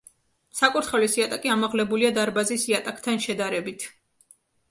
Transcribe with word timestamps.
საკურთხევლის 0.59 1.17
იატაკი 1.17 1.51
ამაღლებულია 1.57 2.09
დარბაზის 2.17 2.65
იატაკთან 2.71 3.23
შედარებით. 3.29 3.87